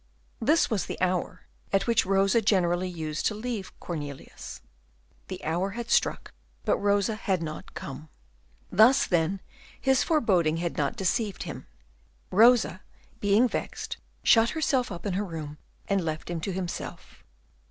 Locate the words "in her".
15.05-15.23